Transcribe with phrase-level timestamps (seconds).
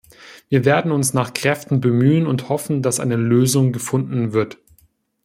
[0.49, 4.57] Wir werden uns nach Kräften bemühen und hoffen, dass eine Lösung gefunden wird.